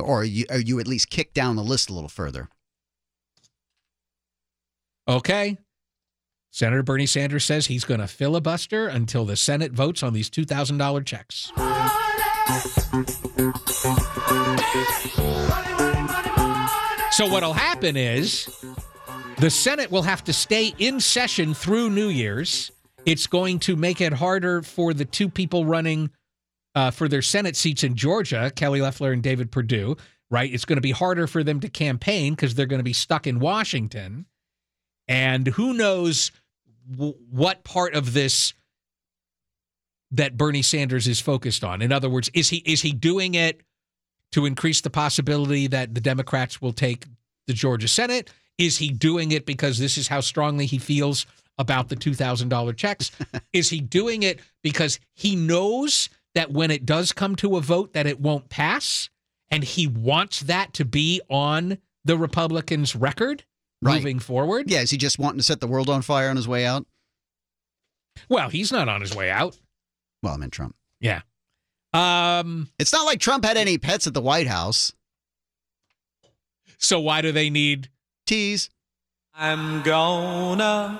or 0.00 0.24
you, 0.24 0.44
or 0.50 0.58
you 0.58 0.80
at 0.80 0.86
least 0.86 1.10
kick 1.10 1.32
down 1.34 1.56
the 1.56 1.62
list 1.62 1.90
a 1.90 1.92
little 1.92 2.08
further. 2.08 2.48
Okay. 5.08 5.58
Senator 6.50 6.82
Bernie 6.82 7.06
Sanders 7.06 7.44
says 7.44 7.66
he's 7.66 7.84
going 7.84 8.00
to 8.00 8.06
filibuster 8.06 8.86
until 8.86 9.24
the 9.24 9.36
Senate 9.36 9.72
votes 9.72 10.02
on 10.02 10.12
these 10.12 10.30
$2,000 10.30 11.04
checks. 11.04 11.52
So, 17.10 17.28
what'll 17.28 17.52
happen 17.52 17.96
is 17.96 18.48
the 19.38 19.48
Senate 19.48 19.90
will 19.90 20.02
have 20.02 20.24
to 20.24 20.32
stay 20.32 20.74
in 20.78 21.00
session 21.00 21.54
through 21.54 21.90
New 21.90 22.08
Year's. 22.08 22.70
It's 23.06 23.26
going 23.26 23.60
to 23.60 23.76
make 23.76 24.00
it 24.00 24.12
harder 24.12 24.62
for 24.62 24.92
the 24.92 25.04
two 25.04 25.28
people 25.28 25.64
running 25.64 26.10
uh, 26.74 26.90
for 26.90 27.08
their 27.08 27.22
Senate 27.22 27.56
seats 27.56 27.84
in 27.84 27.94
Georgia, 27.94 28.50
Kelly 28.54 28.80
Loeffler 28.80 29.12
and 29.12 29.22
David 29.22 29.50
Perdue, 29.52 29.96
right? 30.30 30.52
It's 30.52 30.64
going 30.64 30.76
to 30.76 30.82
be 30.82 30.90
harder 30.90 31.26
for 31.26 31.44
them 31.44 31.60
to 31.60 31.68
campaign 31.68 32.34
because 32.34 32.54
they're 32.54 32.66
going 32.66 32.80
to 32.80 32.84
be 32.84 32.92
stuck 32.92 33.26
in 33.26 33.38
Washington. 33.38 34.26
And 35.06 35.46
who 35.46 35.72
knows 35.72 36.32
w- 36.90 37.14
what 37.30 37.64
part 37.64 37.94
of 37.94 38.12
this 38.12 38.54
that 40.16 40.36
Bernie 40.36 40.62
Sanders 40.62 41.06
is 41.08 41.20
focused 41.20 41.64
on. 41.64 41.82
In 41.82 41.92
other 41.92 42.08
words, 42.08 42.30
is 42.34 42.48
he 42.50 42.58
is 42.58 42.82
he 42.82 42.92
doing 42.92 43.34
it 43.34 43.60
to 44.32 44.46
increase 44.46 44.80
the 44.80 44.90
possibility 44.90 45.66
that 45.68 45.94
the 45.94 46.00
Democrats 46.00 46.60
will 46.60 46.72
take 46.72 47.04
the 47.46 47.52
Georgia 47.52 47.88
Senate? 47.88 48.30
Is 48.58 48.78
he 48.78 48.88
doing 48.90 49.32
it 49.32 49.46
because 49.46 49.78
this 49.78 49.98
is 49.98 50.08
how 50.08 50.20
strongly 50.20 50.66
he 50.66 50.78
feels 50.78 51.26
about 51.58 51.88
the 51.88 51.96
$2,000 51.96 52.76
checks? 52.76 53.10
is 53.52 53.68
he 53.70 53.80
doing 53.80 54.22
it 54.22 54.40
because 54.62 54.98
he 55.14 55.36
knows 55.36 56.08
that 56.34 56.50
when 56.52 56.70
it 56.70 56.84
does 56.86 57.12
come 57.12 57.36
to 57.36 57.56
a 57.56 57.60
vote 57.60 57.92
that 57.92 58.06
it 58.06 58.20
won't 58.20 58.48
pass 58.48 59.08
and 59.50 59.62
he 59.62 59.86
wants 59.86 60.40
that 60.40 60.72
to 60.74 60.84
be 60.84 61.20
on 61.28 61.78
the 62.04 62.16
Republicans' 62.16 62.94
record 62.96 63.44
Right. 63.82 63.96
moving 63.96 64.18
forward? 64.18 64.70
Yeah, 64.70 64.80
is 64.80 64.90
he 64.90 64.96
just 64.96 65.18
wanting 65.18 65.38
to 65.38 65.44
set 65.44 65.60
the 65.60 65.66
world 65.66 65.90
on 65.90 66.00
fire 66.02 66.30
on 66.30 66.36
his 66.36 66.48
way 66.48 66.64
out? 66.64 66.86
Well, 68.28 68.48
he's 68.48 68.72
not 68.72 68.88
on 68.88 69.00
his 69.00 69.14
way 69.14 69.30
out. 69.30 69.58
Well, 70.24 70.32
I 70.32 70.36
meant 70.38 70.52
Trump. 70.52 70.74
Yeah. 71.00 71.20
Um, 71.92 72.70
It's 72.78 72.92
not 72.94 73.04
like 73.04 73.20
Trump 73.20 73.44
had 73.44 73.58
any 73.58 73.76
pets 73.78 74.06
at 74.06 74.14
the 74.14 74.22
White 74.22 74.46
House. 74.48 74.92
so 76.78 76.98
why 76.98 77.20
do 77.20 77.30
they 77.30 77.50
need 77.50 77.90
Tease. 78.26 78.70
I'm 79.34 79.82
gonna 79.82 80.98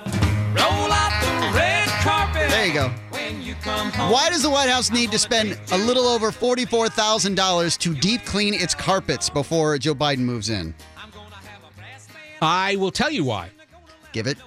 roll 0.55 0.91
out 0.91 1.21
the 1.21 1.57
red 1.57 1.87
carpet 2.03 2.49
There 2.51 2.67
you 2.67 2.73
go. 2.73 2.89
when 3.09 3.41
you 3.41 3.55
come 3.63 3.89
home. 3.91 4.11
Why 4.11 4.29
does 4.29 4.43
the 4.43 4.49
White 4.51 4.69
House 4.69 4.91
need 4.91 5.11
to 5.11 5.17
spend 5.17 5.57
a 5.71 5.77
little 5.79 6.05
over 6.05 6.31
$44,000 6.31 7.77
to 7.79 7.95
deep 7.95 8.23
clean 8.25 8.53
its 8.53 8.75
carpets 8.75 9.27
before 9.29 9.77
Joe 9.79 9.95
Biden 9.95 10.19
moves 10.19 10.49
in? 10.51 10.75
I 12.43 12.75
will 12.75 12.91
tell 12.91 13.09
you 13.09 13.23
why. 13.23 13.49
Give 14.11 14.27
it. 14.27 14.37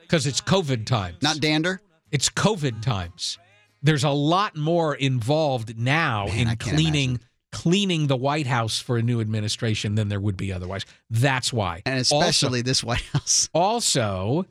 Because 0.00 0.26
it's 0.26 0.42
COVID 0.42 0.84
times. 0.84 1.16
Not 1.22 1.40
dander. 1.40 1.80
it's 2.12 2.28
COVID 2.28 2.82
times. 2.82 3.38
There's 3.86 4.04
a 4.04 4.10
lot 4.10 4.56
more 4.56 4.94
involved 4.94 5.78
now 5.78 6.26
Man, 6.26 6.48
in 6.48 6.56
cleaning 6.56 7.10
imagine. 7.10 7.26
cleaning 7.52 8.06
the 8.08 8.16
White 8.16 8.46
House 8.46 8.80
for 8.80 8.96
a 8.98 9.02
new 9.02 9.20
administration 9.20 9.94
than 9.94 10.08
there 10.08 10.20
would 10.20 10.36
be 10.36 10.52
otherwise. 10.52 10.84
That's 11.08 11.52
why. 11.52 11.82
And 11.86 11.98
especially 12.00 12.62
this 12.62 12.82
White 12.84 13.02
House. 13.12 13.48
also, 13.54 14.00
also 14.02 14.46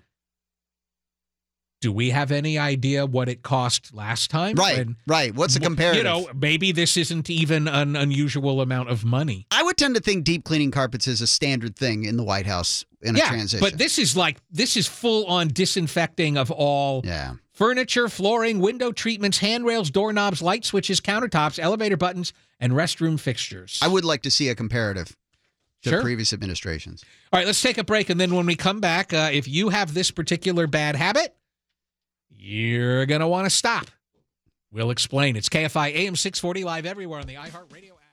do 1.81 1.91
we 1.91 2.09
have 2.09 2.31
any 2.31 2.57
idea 2.57 3.05
what 3.05 3.29
it 3.29 3.43
cost 3.43 3.93
last 3.93 4.31
time? 4.31 4.55
Right, 4.55 4.77
When- 4.77 4.95
right. 5.05 5.35
What's 5.35 5.53
the 5.53 5.59
comparative? 5.59 5.97
You 5.97 6.03
know, 6.03 6.27
maybe 6.33 6.71
this 6.71 6.97
isn't 6.97 7.29
even 7.29 7.67
an 7.67 7.95
unusual 7.95 8.61
amount 8.61 8.89
of 8.89 9.05
money. 9.05 9.45
I 9.51 9.61
would 9.61 9.77
tend 9.77 9.93
to 9.93 10.01
think 10.01 10.23
deep 10.23 10.45
cleaning 10.45 10.71
carpets 10.71 11.07
is 11.07 11.21
a 11.21 11.27
standard 11.27 11.75
thing 11.75 12.05
in 12.05 12.17
the 12.17 12.23
White 12.23 12.47
House 12.47 12.85
in 13.01 13.15
a 13.15 13.19
yeah, 13.19 13.27
transition. 13.27 13.59
but 13.59 13.77
this 13.77 13.99
is 13.99 14.17
like 14.17 14.37
this 14.49 14.75
is 14.75 14.87
full 14.87 15.27
on 15.27 15.49
disinfecting 15.49 16.37
of 16.37 16.49
all 16.49 17.01
yeah. 17.05 17.33
Furniture, 17.55 18.07
flooring, 18.07 18.59
window 18.59 18.91
treatments, 18.91 19.39
handrails, 19.39 19.89
doorknobs, 19.89 20.41
light 20.41 20.63
switches, 20.65 21.01
countertops, 21.01 21.57
elevator 21.57 21.97
buttons, 21.97 22.33
and 22.59 22.73
restroom 22.73 23.19
fixtures. 23.19 23.79
I 23.81 23.87
would 23.87 24.05
like 24.05 24.21
to 24.23 24.31
see 24.31 24.49
a 24.49 24.55
comparative 24.55 25.15
to 25.83 25.89
Sure. 25.89 26.01
previous 26.01 26.33
administrations. 26.33 27.03
All 27.33 27.39
right, 27.39 27.45
let's 27.47 27.61
take 27.61 27.77
a 27.77 27.83
break, 27.83 28.09
and 28.09 28.19
then 28.19 28.35
when 28.35 28.45
we 28.45 28.55
come 28.55 28.79
back, 28.81 29.13
uh, 29.13 29.29
if 29.31 29.47
you 29.47 29.69
have 29.69 29.93
this 29.93 30.11
particular 30.11 30.67
bad 30.67 30.95
habit, 30.95 31.35
you're 32.29 33.05
gonna 33.05 33.27
want 33.27 33.45
to 33.45 33.49
stop. 33.49 33.89
We'll 34.71 34.91
explain. 34.91 35.35
It's 35.35 35.47
KFI 35.49 35.89
AM 35.93 36.15
640 36.15 36.63
live 36.65 36.85
everywhere 36.85 37.19
on 37.19 37.27
the 37.27 37.35
iHeartRadio 37.35 37.91
app. 37.91 38.04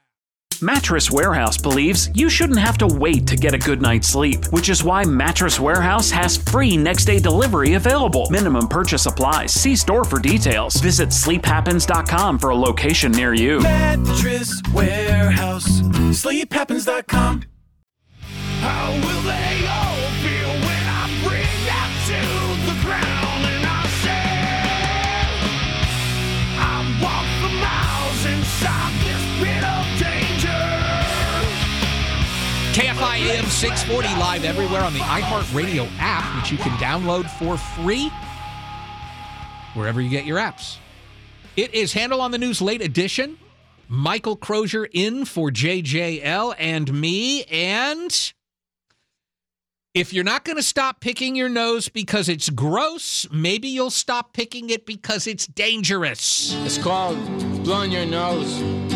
Mattress 0.62 1.10
Warehouse 1.10 1.58
believes 1.58 2.08
you 2.14 2.30
shouldn't 2.30 2.60
have 2.60 2.78
to 2.78 2.86
wait 2.86 3.26
to 3.26 3.36
get 3.36 3.52
a 3.52 3.58
good 3.58 3.82
night's 3.82 4.06
sleep, 4.06 4.46
which 4.52 4.68
is 4.68 4.84
why 4.84 5.04
Mattress 5.04 5.58
Warehouse 5.58 6.08
has 6.12 6.36
free 6.36 6.76
next 6.76 7.04
day 7.04 7.18
delivery 7.18 7.74
available. 7.74 8.28
Minimum 8.30 8.68
purchase 8.68 9.06
applies. 9.06 9.52
See 9.52 9.74
store 9.74 10.04
for 10.04 10.20
details. 10.20 10.76
Visit 10.76 11.08
sleephappens.com 11.08 12.38
for 12.38 12.50
a 12.50 12.54
location 12.54 13.10
near 13.10 13.34
you. 13.34 13.58
Mattress 13.60 14.62
Warehouse, 14.72 15.80
sleephappens.com. 16.12 17.42
How 18.60 18.92
will 18.92 19.21
640 33.62 34.08
live 34.18 34.44
everywhere 34.44 34.82
on 34.82 34.92
the 34.92 34.98
iHeartRadio 34.98 35.88
app, 36.00 36.42
which 36.42 36.50
you 36.50 36.58
can 36.58 36.72
download 36.78 37.30
for 37.38 37.56
free 37.56 38.10
wherever 39.74 40.00
you 40.00 40.10
get 40.10 40.24
your 40.24 40.38
apps. 40.38 40.78
It 41.56 41.72
is 41.72 41.92
Handel 41.92 42.20
on 42.20 42.32
the 42.32 42.38
News 42.38 42.60
late 42.60 42.82
edition. 42.82 43.38
Michael 43.86 44.34
Crozier 44.34 44.88
in 44.90 45.26
for 45.26 45.52
JJL 45.52 46.56
and 46.58 46.92
me. 46.92 47.44
And 47.44 48.32
if 49.94 50.12
you're 50.12 50.24
not 50.24 50.44
going 50.44 50.56
to 50.56 50.62
stop 50.64 50.98
picking 50.98 51.36
your 51.36 51.48
nose 51.48 51.88
because 51.88 52.28
it's 52.28 52.50
gross, 52.50 53.28
maybe 53.30 53.68
you'll 53.68 53.90
stop 53.90 54.32
picking 54.32 54.70
it 54.70 54.86
because 54.86 55.28
it's 55.28 55.46
dangerous. 55.46 56.52
It's 56.64 56.78
called 56.78 57.16
blowing 57.62 57.92
your 57.92 58.06
nose. 58.06 58.91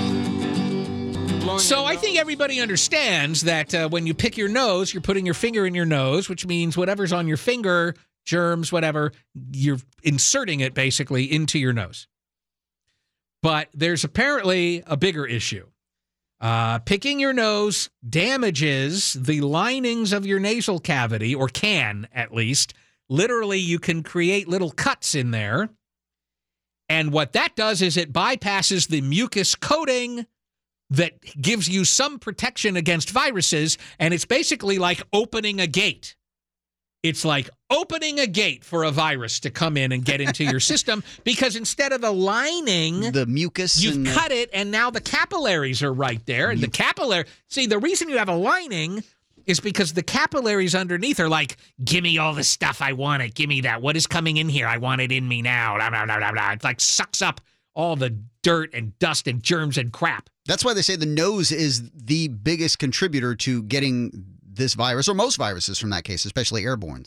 Blowing 1.47 1.61
So 1.61 1.85
I 1.85 1.95
think 1.95 2.19
everybody 2.19 2.61
understands 2.61 3.43
that 3.43 3.73
uh, 3.73 3.89
when 3.89 4.05
you 4.05 4.15
pick 4.15 4.37
your 4.37 4.49
nose, 4.49 4.93
you're 4.93 5.01
putting 5.01 5.25
your 5.25 5.35
finger 5.35 5.65
in 5.65 5.77
your 5.77 5.85
nose, 5.85 6.29
which 6.29 6.45
means 6.45 6.77
whatever's 6.77 7.13
on 7.13 7.29
your 7.29 7.37
finger, 7.37 7.95
germs, 8.25 8.73
whatever, 8.73 9.13
you're 9.53 9.79
inserting 10.03 10.59
it 10.59 10.75
basically 10.75 11.33
into 11.33 11.61
your 11.61 11.73
nose. 11.73 12.09
But 13.45 13.69
there's 13.73 14.03
apparently 14.03 14.83
a 14.89 14.97
bigger 14.97 15.25
issue. 15.25 15.69
Uh, 16.41 16.81
picking 16.81 17.21
your 17.21 17.33
nose 17.33 17.91
damages 18.09 19.13
the 19.13 19.41
linings 19.41 20.13
of 20.13 20.27
your 20.27 20.41
nasal 20.41 20.81
cavity, 20.81 21.33
or 21.33 21.47
can 21.47 22.09
at 22.13 22.35
least. 22.35 22.75
Literally, 23.09 23.61
you 23.61 23.79
can 23.79 24.03
create 24.03 24.49
little 24.49 24.73
cuts 24.73 25.15
in 25.15 25.31
there. 25.31 25.69
And 26.89 27.13
what 27.13 27.35
that 27.35 27.55
does 27.55 27.83
is 27.83 27.97
it 27.97 28.13
bypasses 28.13 28.89
the 28.89 29.01
mucus 29.01 29.55
coating 29.55 30.27
that 30.91 31.21
gives 31.41 31.69
you 31.69 31.85
some 31.85 32.19
protection 32.19 32.77
against 32.77 33.11
viruses. 33.11 33.79
And 33.99 34.15
it's 34.15 34.25
basically 34.25 34.79
like 34.79 35.03
opening 35.13 35.61
a 35.61 35.67
gate. 35.67 36.17
It's 37.03 37.25
like 37.25 37.49
opening 37.71 38.19
a 38.19 38.27
gate 38.27 38.65
for 38.65 38.83
a 38.83 38.91
virus 38.91 39.39
to 39.41 39.51
come 39.51 39.77
in 39.77 39.93
and 39.93 40.05
get 40.05 40.21
into 40.21 40.45
your 40.45 40.61
system 40.73 41.05
because 41.25 41.55
instead 41.55 41.93
of 41.93 42.01
the 42.01 42.11
lining, 42.11 43.13
The 43.13 43.27
mucus. 43.27 43.83
You've 43.83 43.95
and 43.97 44.07
the- 44.07 44.13
cut 44.13 44.33
it, 44.33 44.51
and 44.53 44.71
now 44.71 44.91
the 44.91 45.01
capillaries 45.01 45.83
are 45.83 45.93
right 45.93 46.25
there. 46.27 46.51
And 46.51 46.61
the 46.61 46.69
capillary, 46.69 47.27
see, 47.49 47.67
the 47.67 47.79
reason 47.79 48.09
you 48.09 48.19
have 48.19 48.29
a 48.29 48.35
lining 48.35 49.05
is 49.45 49.61
because 49.61 49.93
the 49.93 50.03
capillaries 50.03 50.75
underneath 50.75 51.21
are 51.21 51.29
like, 51.29 51.57
give 51.85 52.03
me 52.03 52.19
all 52.19 52.35
the 52.35 52.43
stuff 52.43 52.83
I 52.83 52.93
want 52.95 53.23
it. 53.23 53.35
Give 53.35 53.49
me 53.49 53.61
that. 53.61 53.81
What 53.81 53.97
is 53.97 54.09
coming 54.09 54.39
in 54.39 54.49
here? 54.49 54.67
I 54.67 54.79
want 54.79 55.01
it 55.01 55.13
in 55.13 55.29
me 55.29 55.43
now. 55.43 55.77
Blah, 55.77 55.91
blah, 55.91 56.07
blah, 56.07 56.19
blah, 56.19 56.33
blah. 56.33 56.53
It 56.53 56.65
like 56.65 56.81
sucks 56.81 57.23
up 57.23 57.41
all 57.77 57.95
the 57.95 58.19
dirt 58.43 58.75
and 58.75 58.99
dust 58.99 59.29
and 59.29 59.43
germs 59.43 59.79
and 59.79 59.93
crap. 59.93 60.29
That's 60.47 60.65
why 60.65 60.75
they 60.75 60.83
say 60.83 60.97
the 60.97 61.07
nose 61.07 61.53
is 61.53 61.89
the 61.93 62.29
biggest 62.29 62.81
contributor 62.81 63.37
to 63.37 63.63
getting 63.63 64.25
this 64.43 64.75
virus, 64.75 65.09
or 65.09 65.15
most 65.15 65.37
viruses 65.37 65.79
from 65.79 65.91
that 65.91 66.05
case, 66.05 66.25
especially 66.25 66.65
airborne. 66.65 67.05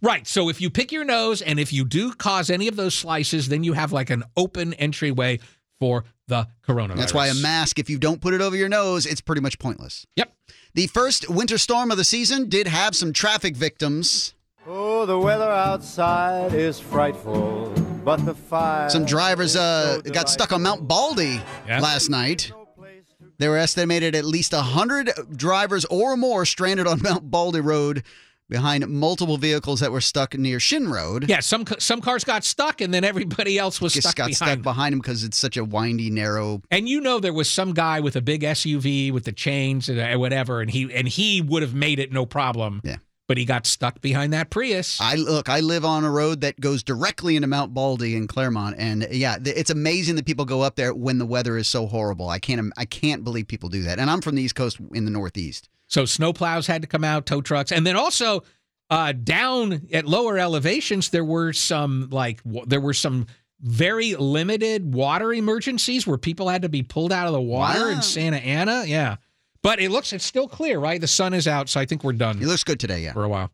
Right. 0.00 0.26
So 0.26 0.48
if 0.48 0.60
you 0.60 0.70
pick 0.70 0.92
your 0.92 1.04
nose 1.04 1.42
and 1.42 1.58
if 1.58 1.72
you 1.72 1.84
do 1.84 2.12
cause 2.12 2.50
any 2.50 2.68
of 2.68 2.76
those 2.76 2.94
slices, 2.94 3.48
then 3.48 3.64
you 3.64 3.72
have 3.72 3.92
like 3.92 4.10
an 4.10 4.24
open 4.36 4.74
entryway 4.74 5.40
for 5.80 6.04
the 6.28 6.46
coronavirus. 6.66 6.96
That's 6.96 7.14
why 7.14 7.26
a 7.28 7.34
mask, 7.34 7.78
if 7.78 7.90
you 7.90 7.98
don't 7.98 8.20
put 8.20 8.34
it 8.34 8.40
over 8.40 8.56
your 8.56 8.68
nose, 8.68 9.06
it's 9.06 9.20
pretty 9.20 9.40
much 9.40 9.58
pointless. 9.58 10.06
Yep. 10.16 10.32
The 10.74 10.86
first 10.86 11.28
winter 11.28 11.58
storm 11.58 11.90
of 11.90 11.96
the 11.96 12.04
season 12.04 12.48
did 12.48 12.66
have 12.66 12.94
some 12.94 13.12
traffic 13.12 13.56
victims. 13.56 14.34
Oh, 14.66 15.04
the 15.06 15.18
weather 15.18 15.50
outside 15.50 16.54
is 16.54 16.78
frightful, 16.78 17.74
but 18.04 18.24
the 18.24 18.34
fire. 18.34 18.88
Some 18.90 19.04
drivers 19.04 19.56
uh, 19.56 20.00
got 20.12 20.28
stuck 20.28 20.52
on 20.52 20.62
Mount 20.62 20.86
Baldy 20.88 21.40
Yeah. 21.66 21.80
last 21.80 22.08
night. 22.10 22.52
There 23.38 23.50
were 23.50 23.58
estimated 23.58 24.14
at 24.14 24.24
least 24.24 24.52
100 24.52 25.10
drivers 25.36 25.84
or 25.86 26.16
more 26.16 26.44
stranded 26.44 26.86
on 26.86 27.00
Mount 27.02 27.30
Baldy 27.30 27.60
Road 27.60 28.04
behind 28.48 28.86
multiple 28.86 29.36
vehicles 29.38 29.80
that 29.80 29.90
were 29.90 30.00
stuck 30.00 30.34
near 30.34 30.60
Shin 30.60 30.88
Road. 30.88 31.28
Yeah, 31.28 31.40
some 31.40 31.64
some 31.78 32.00
cars 32.00 32.22
got 32.22 32.44
stuck, 32.44 32.80
and 32.80 32.92
then 32.92 33.02
everybody 33.02 33.58
else 33.58 33.80
was 33.80 33.94
Just 33.94 34.08
stuck 34.08 34.16
got 34.16 34.24
behind. 34.26 34.36
stuck 34.36 34.48
them. 34.50 34.62
behind 34.62 34.92
him 34.92 34.98
because 35.00 35.24
it's 35.24 35.38
such 35.38 35.56
a 35.56 35.64
windy, 35.64 36.10
narrow. 36.10 36.60
And 36.70 36.88
you 36.88 37.00
know 37.00 37.18
there 37.18 37.32
was 37.32 37.50
some 37.50 37.72
guy 37.72 37.98
with 38.00 38.14
a 38.14 38.20
big 38.20 38.42
SUV 38.42 39.10
with 39.12 39.24
the 39.24 39.32
chains 39.32 39.88
and 39.88 39.98
uh, 39.98 40.18
whatever, 40.18 40.60
and 40.60 40.70
he 40.70 40.92
and 40.94 41.08
he 41.08 41.40
would 41.40 41.62
have 41.62 41.74
made 41.74 41.98
it 41.98 42.12
no 42.12 42.26
problem. 42.26 42.80
Yeah. 42.84 42.96
But 43.28 43.38
he 43.38 43.44
got 43.44 43.66
stuck 43.66 44.00
behind 44.00 44.32
that 44.32 44.50
Prius. 44.50 45.00
I 45.00 45.14
look, 45.14 45.48
I 45.48 45.60
live 45.60 45.84
on 45.84 46.04
a 46.04 46.10
road 46.10 46.40
that 46.42 46.60
goes 46.60 46.82
directly 46.82 47.36
into 47.36 47.48
Mount 47.48 47.72
Baldy 47.72 48.16
in 48.16 48.26
Claremont, 48.26 48.76
and 48.78 49.06
yeah, 49.10 49.38
th- 49.38 49.56
it's 49.56 49.70
amazing 49.70 50.16
that 50.16 50.26
people 50.26 50.44
go 50.44 50.60
up 50.62 50.74
there 50.76 50.92
when 50.92 51.18
the 51.18 51.24
weather 51.26 51.56
is 51.56 51.68
so 51.68 51.86
horrible. 51.86 52.28
I 52.28 52.38
can't, 52.38 52.72
I 52.76 52.84
can't 52.84 53.24
believe 53.24 53.46
people 53.48 53.68
do 53.68 53.82
that. 53.84 53.98
And 53.98 54.10
I'm 54.10 54.20
from 54.20 54.34
the 54.34 54.42
East 54.42 54.54
Coast 54.56 54.78
in 54.92 55.04
the 55.04 55.10
Northeast. 55.10 55.68
So 55.86 56.02
snowplows 56.02 56.66
had 56.66 56.82
to 56.82 56.88
come 56.88 57.04
out, 57.04 57.24
tow 57.24 57.40
trucks, 57.40 57.70
and 57.72 57.86
then 57.86 57.96
also 57.96 58.42
uh, 58.90 59.12
down 59.12 59.86
at 59.92 60.04
lower 60.04 60.36
elevations 60.36 61.10
there 61.10 61.24
were 61.24 61.52
some 61.52 62.08
like 62.10 62.42
w- 62.44 62.66
there 62.66 62.80
were 62.80 62.92
some 62.94 63.26
very 63.60 64.14
limited 64.16 64.92
water 64.92 65.32
emergencies 65.32 66.06
where 66.06 66.18
people 66.18 66.48
had 66.48 66.62
to 66.62 66.68
be 66.68 66.82
pulled 66.82 67.12
out 67.12 67.28
of 67.28 67.32
the 67.32 67.40
water 67.40 67.80
Wow. 67.86 67.88
in 67.90 68.02
Santa 68.02 68.38
Ana. 68.38 68.84
Yeah, 68.86 69.16
but 69.62 69.80
it 69.80 69.90
looks 69.90 70.12
it's 70.12 70.24
still 70.24 70.48
clear, 70.48 70.78
right? 70.78 71.00
The 71.00 71.06
sun 71.06 71.34
is 71.34 71.48
out, 71.48 71.68
so 71.68 71.80
I 71.80 71.86
think 71.86 72.04
we're 72.04 72.12
done. 72.12 72.38
It 72.40 72.46
looks 72.46 72.64
good 72.64 72.80
today, 72.80 73.00
yeah. 73.00 73.12
for 73.12 73.24
a 73.24 73.28
while. 73.28 73.50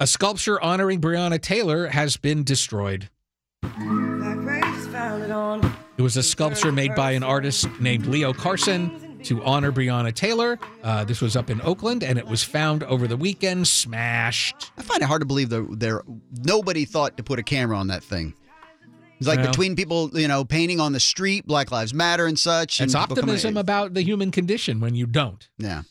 A 0.00 0.06
sculpture 0.06 0.60
honoring 0.60 1.00
Breonna 1.00 1.40
Taylor 1.40 1.86
has 1.88 2.16
been 2.16 2.44
destroyed. 2.44 3.08
It 5.96 6.02
was 6.02 6.16
a 6.16 6.22
sculpture 6.22 6.72
made 6.72 6.94
by 6.94 7.12
an 7.12 7.22
artist 7.22 7.68
named 7.78 8.06
Leo 8.06 8.32
Carson 8.32 9.20
to 9.24 9.44
honor 9.44 9.70
Breonna 9.70 10.12
Taylor. 10.12 10.58
Uh, 10.82 11.04
this 11.04 11.20
was 11.20 11.36
up 11.36 11.50
in 11.50 11.60
Oakland, 11.62 12.02
and 12.02 12.18
it 12.18 12.26
was 12.26 12.42
found 12.42 12.82
over 12.84 13.06
the 13.06 13.16
weekend, 13.16 13.68
smashed. 13.68 14.72
I 14.76 14.82
find 14.82 15.02
it 15.02 15.06
hard 15.06 15.20
to 15.20 15.26
believe 15.26 15.50
that 15.50 15.78
there 15.78 16.02
nobody 16.44 16.84
thought 16.84 17.16
to 17.18 17.22
put 17.22 17.38
a 17.38 17.42
camera 17.42 17.76
on 17.76 17.86
that 17.88 18.02
thing. 18.02 18.34
It's 19.22 19.28
like 19.28 19.38
Well. 19.40 19.48
between 19.50 19.76
people, 19.76 20.10
you 20.12 20.28
know, 20.28 20.44
painting 20.44 20.80
on 20.80 20.92
the 20.92 21.00
street, 21.00 21.46
Black 21.46 21.70
Lives 21.70 21.94
Matter 21.94 22.26
and 22.26 22.38
such. 22.38 22.80
and 22.80 22.86
It's 22.86 22.94
optimism 22.94 23.56
about 23.56 23.94
the 23.94 24.02
human 24.02 24.30
condition 24.30 24.80
when 24.80 24.94
you 24.94 25.06
don't. 25.06 25.48
Yeah. 25.58 25.82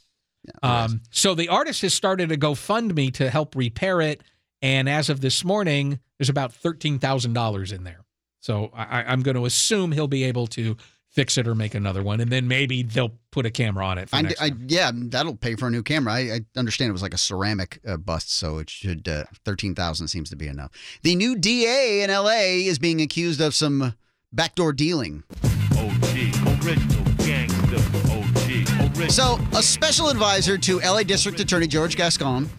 yeah. 0.63 0.83
Um, 0.83 1.01
so 1.11 1.33
the 1.33 1.49
artist 1.49 1.81
has 1.81 1.93
started 1.93 2.31
a 2.31 2.37
GoFundMe 2.37 3.13
to 3.15 3.29
help 3.29 3.55
repair 3.55 4.01
it, 4.01 4.21
and 4.61 4.87
as 4.87 5.09
of 5.09 5.21
this 5.21 5.43
morning, 5.43 5.99
there's 6.19 6.29
about 6.29 6.53
thirteen 6.53 6.99
thousand 6.99 7.33
dollars 7.33 7.71
in 7.71 7.83
there. 7.83 8.05
So 8.41 8.71
I, 8.73 9.03
I'm 9.03 9.21
going 9.21 9.35
to 9.35 9.45
assume 9.45 9.91
he'll 9.91 10.07
be 10.07 10.23
able 10.23 10.47
to 10.47 10.75
fix 11.11 11.37
it 11.37 11.47
or 11.47 11.53
make 11.55 11.75
another 11.75 12.01
one, 12.01 12.21
and 12.21 12.31
then 12.31 12.47
maybe 12.47 12.83
they'll 12.83 13.13
put 13.31 13.45
a 13.45 13.51
camera 13.51 13.85
on 13.85 13.97
it. 13.97 14.09
For 14.09 14.15
I, 14.15 14.21
next 14.21 14.41
I- 14.41 14.49
time. 14.49 14.65
yeah, 14.67 14.91
that'll 14.93 15.35
pay 15.35 15.55
for 15.55 15.67
a 15.67 15.69
new 15.69 15.83
camera. 15.83 16.13
I, 16.13 16.19
I 16.19 16.39
understand 16.57 16.89
it 16.89 16.93
was 16.93 17.01
like 17.01 17.13
a 17.13 17.17
ceramic 17.19 17.79
uh, 17.87 17.97
bust, 17.97 18.31
so 18.33 18.57
it 18.59 18.69
should 18.69 19.07
uh, 19.07 19.25
thirteen 19.45 19.75
thousand 19.75 20.07
seems 20.07 20.29
to 20.29 20.35
be 20.35 20.47
enough. 20.47 20.71
The 21.03 21.15
new 21.15 21.35
DA 21.35 22.01
in 22.03 22.09
LA 22.09 22.67
is 22.67 22.79
being 22.79 23.01
accused 23.01 23.41
of 23.41 23.53
some 23.53 23.93
backdoor 24.31 24.73
dealing. 24.73 25.23
So, 29.09 29.39
a 29.53 29.61
special 29.61 30.09
advisor 30.09 30.57
to 30.57 30.79
LA 30.79 31.03
District 31.03 31.39
Attorney 31.39 31.67
George 31.67 31.95
Gascon 31.95 32.49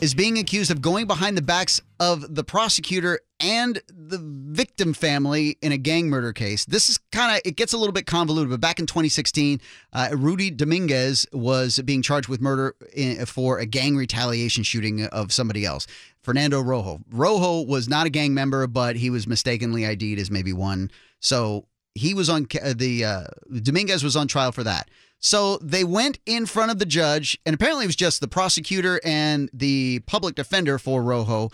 is 0.00 0.14
being 0.14 0.38
accused 0.38 0.70
of 0.70 0.80
going 0.80 1.06
behind 1.06 1.36
the 1.36 1.42
backs 1.42 1.80
of 1.98 2.34
the 2.34 2.44
prosecutor 2.44 3.20
and 3.40 3.80
the 3.88 4.18
victim 4.18 4.92
family 4.92 5.56
in 5.62 5.72
a 5.72 5.76
gang 5.78 6.08
murder 6.08 6.32
case. 6.32 6.64
This 6.64 6.90
is 6.90 6.98
kind 7.12 7.34
of, 7.34 7.42
it 7.44 7.56
gets 7.56 7.72
a 7.72 7.78
little 7.78 7.92
bit 7.92 8.06
convoluted, 8.06 8.50
but 8.50 8.60
back 8.60 8.78
in 8.78 8.86
2016, 8.86 9.60
uh, 9.92 10.08
Rudy 10.12 10.50
Dominguez 10.50 11.26
was 11.32 11.78
being 11.80 12.02
charged 12.02 12.28
with 12.28 12.40
murder 12.40 12.74
in, 12.94 13.24
for 13.26 13.58
a 13.58 13.66
gang 13.66 13.96
retaliation 13.96 14.62
shooting 14.62 15.06
of 15.06 15.32
somebody 15.32 15.64
else. 15.64 15.86
Fernando 16.22 16.60
Rojo. 16.60 17.00
Rojo 17.10 17.62
was 17.62 17.88
not 17.88 18.06
a 18.06 18.10
gang 18.10 18.34
member, 18.34 18.66
but 18.66 18.96
he 18.96 19.10
was 19.10 19.26
mistakenly 19.26 19.86
ID'd 19.86 20.18
as 20.18 20.30
maybe 20.30 20.52
one. 20.52 20.90
So 21.20 21.66
he 21.96 22.14
was 22.14 22.28
on 22.28 22.46
the 22.74 23.04
uh, 23.04 23.24
Dominguez 23.62 24.04
was 24.04 24.16
on 24.16 24.28
trial 24.28 24.52
for 24.52 24.62
that. 24.64 24.88
So 25.18 25.56
they 25.58 25.82
went 25.82 26.18
in 26.26 26.46
front 26.46 26.70
of 26.70 26.78
the 26.78 26.86
judge, 26.86 27.38
and 27.46 27.54
apparently 27.54 27.84
it 27.84 27.88
was 27.88 27.96
just 27.96 28.20
the 28.20 28.28
prosecutor 28.28 29.00
and 29.02 29.50
the 29.52 30.00
public 30.00 30.34
defender 30.34 30.78
for 30.78 31.02
Rojo. 31.02 31.50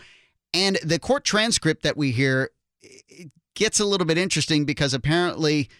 And 0.52 0.78
the 0.84 0.99
court 0.99 1.25
transcript 1.25 1.82
that 1.84 1.96
we 1.96 2.11
hear 2.11 2.50
gets 3.54 3.78
a 3.80 3.84
little 3.84 4.06
bit 4.06 4.18
interesting 4.18 4.64
because 4.64 4.92
apparently 4.92 5.70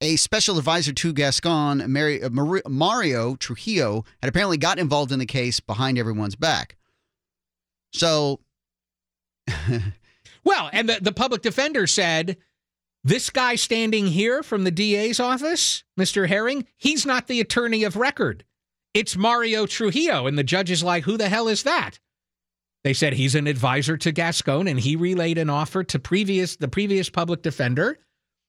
a 0.00 0.16
special 0.16 0.58
advisor 0.58 0.92
to 0.92 1.12
Gascon, 1.12 1.82
uh, 1.82 2.68
Mario 2.68 3.36
Trujillo, 3.36 4.04
had 4.22 4.28
apparently 4.28 4.56
got 4.56 4.78
involved 4.78 5.12
in 5.12 5.18
the 5.18 5.26
case 5.26 5.60
behind 5.60 5.98
everyone's 5.98 6.36
back. 6.36 6.76
So, 7.92 8.40
Well, 10.48 10.70
and 10.72 10.88
the, 10.88 10.98
the 11.00 11.12
public 11.12 11.42
defender 11.42 11.86
said, 11.86 12.38
this 13.04 13.30
guy 13.30 13.54
standing 13.54 14.08
here 14.08 14.42
from 14.42 14.64
the 14.64 14.70
DA's 14.70 15.20
office, 15.20 15.84
Mr. 15.98 16.28
Herring, 16.28 16.66
he's 16.76 17.06
not 17.06 17.26
the 17.26 17.40
attorney 17.40 17.84
of 17.84 17.96
record. 17.96 18.44
It's 18.94 19.16
Mario 19.16 19.66
Trujillo. 19.66 20.26
And 20.26 20.38
the 20.38 20.44
judge 20.44 20.70
is 20.70 20.82
like, 20.82 21.04
who 21.04 21.16
the 21.16 21.28
hell 21.28 21.48
is 21.48 21.62
that? 21.62 22.00
They 22.84 22.94
said 22.94 23.12
he's 23.12 23.34
an 23.34 23.46
advisor 23.46 23.96
to 23.98 24.12
Gascon 24.12 24.68
and 24.68 24.80
he 24.80 24.96
relayed 24.96 25.38
an 25.38 25.50
offer 25.50 25.84
to 25.84 25.98
previous 25.98 26.56
the 26.56 26.68
previous 26.68 27.10
public 27.10 27.42
defender. 27.42 27.98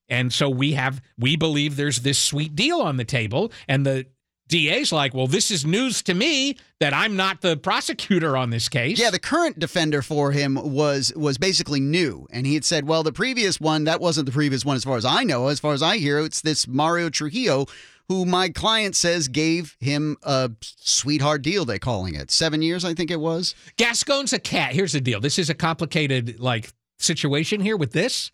And 0.08 0.32
so 0.32 0.48
we 0.48 0.72
have 0.72 1.00
we 1.18 1.36
believe 1.36 1.76
there's 1.76 2.00
this 2.00 2.18
sweet 2.18 2.54
deal 2.54 2.80
on 2.80 2.96
the 2.96 3.04
table. 3.04 3.52
And 3.68 3.84
the 3.84 4.06
DA's 4.50 4.92
like, 4.92 5.14
well, 5.14 5.26
this 5.26 5.50
is 5.50 5.64
news 5.64 6.02
to 6.02 6.12
me 6.14 6.56
that 6.80 6.92
I'm 6.92 7.16
not 7.16 7.40
the 7.40 7.56
prosecutor 7.56 8.36
on 8.36 8.50
this 8.50 8.68
case. 8.68 8.98
yeah, 8.98 9.10
the 9.10 9.18
current 9.18 9.58
defender 9.58 10.02
for 10.02 10.32
him 10.32 10.58
was 10.62 11.12
was 11.16 11.38
basically 11.38 11.80
new, 11.80 12.26
and 12.30 12.46
he 12.46 12.54
had 12.54 12.64
said, 12.64 12.86
"Well, 12.86 13.02
the 13.02 13.12
previous 13.12 13.60
one 13.60 13.84
that 13.84 14.00
wasn't 14.00 14.26
the 14.26 14.32
previous 14.32 14.64
one, 14.64 14.76
as 14.76 14.84
far 14.84 14.96
as 14.96 15.04
I 15.04 15.24
know. 15.24 15.46
As 15.48 15.60
far 15.60 15.72
as 15.72 15.82
I 15.82 15.96
hear, 15.98 16.18
it's 16.18 16.42
this 16.42 16.68
Mario 16.68 17.08
Trujillo." 17.08 17.66
Who 18.08 18.24
my 18.24 18.48
client 18.48 18.96
says 18.96 19.28
gave 19.28 19.76
him 19.78 20.16
a 20.24 20.50
sweetheart 20.60 21.42
deal, 21.42 21.64
They're 21.64 21.78
calling 21.78 22.16
it. 22.16 22.32
Seven 22.32 22.60
years, 22.60 22.84
I 22.84 22.92
think 22.92 23.08
it 23.08 23.20
was. 23.20 23.54
Gascon's 23.76 24.32
a 24.32 24.40
cat. 24.40 24.74
Here's 24.74 24.90
the 24.90 25.00
deal. 25.00 25.20
This 25.20 25.38
is 25.38 25.48
a 25.48 25.54
complicated 25.54 26.40
like 26.40 26.72
situation 26.98 27.60
here 27.60 27.76
with 27.76 27.92
this. 27.92 28.32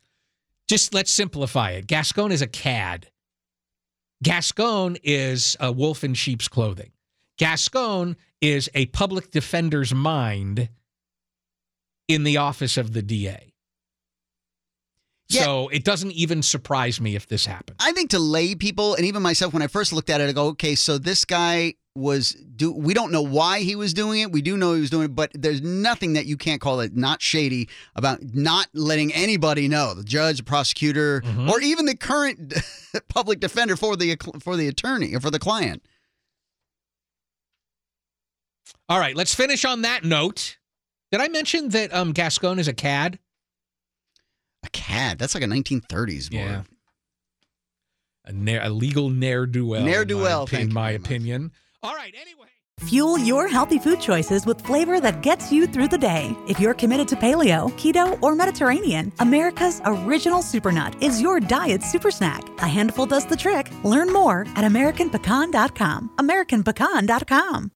Just 0.67 0.95
let's 0.95 1.11
simplify 1.11 1.73
it. 1.73 1.87
Gascon 1.87 2.33
is 2.33 2.41
a 2.41 2.47
cad. 2.47 3.09
Gascon 4.23 4.97
is 5.03 5.57
a 5.61 5.71
wolf 5.71 6.03
in 6.03 6.15
sheep's 6.15 6.49
clothing. 6.49 6.93
Gascon 7.39 8.17
is 8.41 8.71
a 8.75 8.87
public 8.87 9.31
defender's 9.31 9.95
mind 9.95 10.69
in 12.09 12.23
the 12.25 12.37
office 12.37 12.77
of 12.77 12.93
the 12.93 13.03
DA. 13.03 13.53
Yeah. 15.29 15.43
So 15.45 15.69
it 15.69 15.83
doesn't 15.85 16.13
even 16.13 16.43
surprise 16.43 17.01
me 17.01 17.17
if 17.17 17.27
this 17.27 17.47
happens. 17.47 17.77
I 17.81 17.93
think 17.93 18.11
to 18.11 18.19
lay 18.19 18.55
people, 18.55 18.95
and 18.95 19.05
even 19.05 19.23
myself, 19.23 19.53
when 19.53 19.63
I 19.63 19.67
first 19.67 19.93
looked 19.93 20.09
at 20.11 20.21
it, 20.21 20.29
I 20.29 20.33
go, 20.33 20.47
okay, 20.49 20.75
so 20.77 20.99
this 20.99 21.25
guy 21.25 21.75
was 21.97 22.33
do 22.55 22.71
we 22.73 22.93
don't 22.93 23.11
know 23.11 23.23
why 23.23 23.61
he 23.61 23.75
was 23.75 23.95
doing 23.95 24.21
it. 24.21 24.31
We 24.31 24.43
do 24.43 24.57
know 24.59 24.75
he 24.75 24.83
was 24.83 24.91
doing 24.91 25.07
it, 25.07 25.15
but 25.17 25.31
there's 25.33 25.63
nothing 25.63 26.13
that 26.13 26.27
you 26.27 26.37
can't 26.37 26.61
call 26.61 26.81
it 26.81 26.95
not 26.95 27.23
shady 27.23 27.71
about 27.95 28.19
not 28.35 28.67
letting 28.75 29.15
anybody 29.15 29.67
know. 29.67 29.95
The 29.95 30.05
judge, 30.05 30.37
the 30.37 30.43
prosecutor, 30.45 31.23
Mhm. 31.23 31.49
or 31.49 31.59
even 31.63 31.87
the 31.87 31.97
current 31.97 32.53
public 33.09 33.41
defender 33.41 33.77
for 33.77 33.97
the 33.97 34.17
for 34.41 34.57
the 34.57 34.69
attorney 34.69 35.15
or 35.15 35.21
for 35.21 35.31
the 35.31 35.39
client. 35.39 35.83
All 38.89 38.99
right, 39.01 39.17
let's 39.17 39.35
finish 39.35 39.65
on 39.65 39.83
that 39.83 40.05
note. 40.05 40.59
Did 41.11 41.21
I 41.21 41.29
mention 41.29 41.71
that 41.71 41.93
um, 41.95 42.13
Gascon 42.13 42.59
is 42.59 42.69
a 42.69 42.73
cad? 42.75 43.19
A 44.67 44.69
cad. 44.71 45.19
That's 45.19 45.35
like 45.35 45.45
a 45.45 45.47
1930s 45.47 46.33
word. 46.33 46.39
Yeah. 46.41 46.63
A, 48.25 48.33
ne'er, 48.33 48.61
a 48.65 48.69
legal 48.69 49.09
ne'er 49.11 49.47
do 49.47 49.65
well. 49.67 49.85
Ne'er-do-well, 49.85 50.47
thank 50.49 50.63
In 50.63 50.69
you 50.71 50.75
my 50.75 50.89
very 50.89 50.99
much. 50.99 51.07
opinion. 51.07 51.53
All 51.85 51.95
right. 51.95 52.13
Anyway. 52.21 52.47
Fuel 52.81 53.17
your 53.19 53.49
healthy 53.49 53.79
food 53.79 54.01
choices 54.01 54.45
with 54.45 54.61
flavor 54.61 55.01
that 55.01 55.23
gets 55.23 55.51
you 55.53 55.67
through 55.67 55.89
the 55.89 55.97
day. 55.97 56.37
If 56.49 56.59
you're 56.61 56.75
committed 56.75 57.09
to 57.09 57.17
paleo, 57.17 57.71
keto, 57.79 58.21
or 58.23 58.35
Mediterranean, 58.35 59.13
America's 59.21 59.81
original 59.87 60.43
super 60.43 60.73
nut 60.73 60.95
is 61.01 61.23
your 61.23 61.41
diet 61.41 61.83
super 61.83 62.11
snack. 62.11 62.43
A 62.59 62.67
handful 62.69 63.07
does 63.07 63.25
the 63.25 63.37
trick. 63.37 63.71
Learn 63.85 64.13
more 64.13 64.41
at 64.57 64.65
AmericanPecan.com. 64.65 66.11
AmericanPecan.com. 66.19 67.71